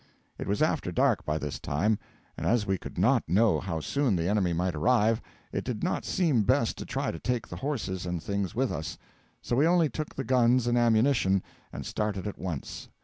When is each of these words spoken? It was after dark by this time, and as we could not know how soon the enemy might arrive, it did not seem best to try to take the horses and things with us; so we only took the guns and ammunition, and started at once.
It 0.39 0.47
was 0.47 0.63
after 0.63 0.91
dark 0.91 1.25
by 1.25 1.37
this 1.37 1.59
time, 1.59 1.99
and 2.35 2.47
as 2.47 2.65
we 2.65 2.79
could 2.79 2.97
not 2.97 3.29
know 3.29 3.59
how 3.59 3.79
soon 3.79 4.15
the 4.15 4.27
enemy 4.27 4.51
might 4.51 4.73
arrive, 4.73 5.21
it 5.51 5.63
did 5.63 5.83
not 5.83 6.05
seem 6.05 6.41
best 6.41 6.75
to 6.79 6.85
try 6.87 7.11
to 7.11 7.19
take 7.19 7.47
the 7.47 7.57
horses 7.57 8.07
and 8.07 8.19
things 8.19 8.55
with 8.55 8.71
us; 8.71 8.97
so 9.43 9.55
we 9.55 9.67
only 9.67 9.89
took 9.89 10.15
the 10.15 10.23
guns 10.23 10.65
and 10.65 10.75
ammunition, 10.75 11.43
and 11.71 11.85
started 11.85 12.25
at 12.25 12.39
once. 12.39 12.89